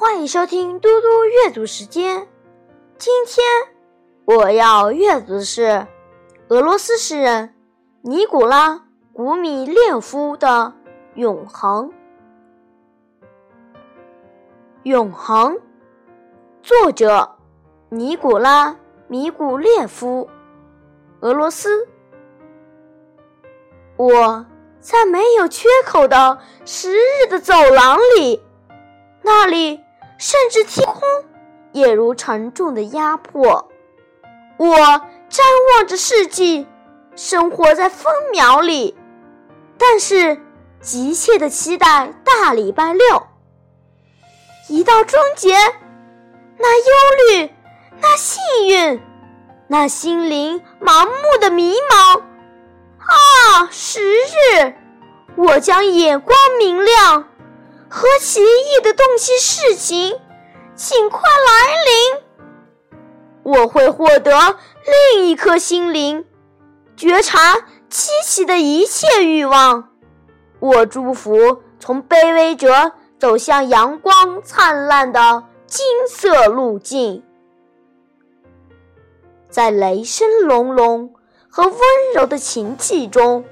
[0.00, 2.28] 欢迎收听嘟嘟阅读时间。
[2.98, 3.44] 今天
[4.26, 5.88] 我要阅读的是
[6.46, 7.52] 俄罗斯诗人
[8.02, 8.74] 尼古拉·
[9.12, 10.72] 古米列夫的
[11.20, 11.90] 《永恒》。
[14.84, 15.60] 永恒，
[16.62, 17.36] 作者
[17.88, 18.70] 尼古拉·
[19.08, 20.30] 米古列夫，
[21.22, 21.88] 俄罗斯。
[23.96, 24.46] 我
[24.78, 28.40] 在没有缺口的十日的走廊里。
[29.22, 29.82] 那里
[30.18, 31.00] 甚至天空
[31.72, 33.70] 也如沉重的压迫。
[34.58, 34.76] 我
[35.30, 35.40] 瞻
[35.76, 36.66] 望着世纪，
[37.14, 38.96] 生活在分秒里，
[39.78, 40.40] 但是
[40.80, 43.26] 急切的期待大礼拜六。
[44.68, 45.54] 一到终结，
[46.58, 47.54] 那忧虑，
[48.00, 49.00] 那幸运，
[49.68, 52.20] 那心灵盲目的迷茫。
[52.98, 54.74] 啊，十日，
[55.36, 57.28] 我将眼光明亮。
[57.90, 60.20] 和奇异的东西事情，
[60.74, 62.22] 请快来临！
[63.42, 64.56] 我会获得
[65.14, 66.26] 另一颗心灵，
[66.96, 67.56] 觉察
[67.88, 69.88] 激起的一切欲望。
[70.60, 77.24] 我祝福从卑微者走向阳光灿烂的金色路径，
[79.48, 81.14] 在雷声隆隆
[81.48, 81.78] 和温
[82.14, 83.44] 柔的琴器中，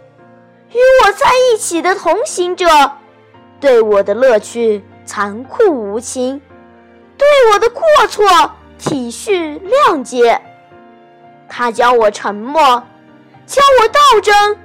[0.71, 2.67] 与我在一起的同行者。
[3.59, 6.41] 对我的乐趣残酷无情，
[7.17, 8.25] 对我的过错
[8.79, 10.41] 体恤谅解。
[11.49, 12.63] 他教我沉默，
[13.47, 14.57] 教我斗争，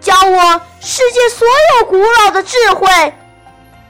[0.00, 1.46] 教我世界所
[1.78, 2.88] 有古老的智慧。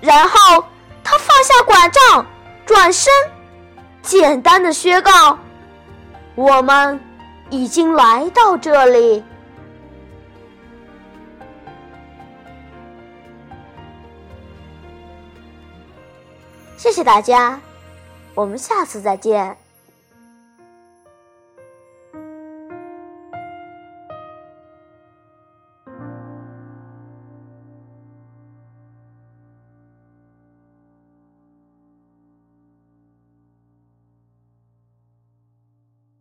[0.00, 0.64] 然后
[1.02, 2.26] 他放下拐杖，
[2.66, 3.10] 转身，
[4.02, 5.38] 简单的宣告
[6.34, 7.00] ：“我们
[7.48, 9.24] 已经来到这里。”
[16.82, 17.60] 谢谢大家，
[18.34, 19.56] 我们下次再见。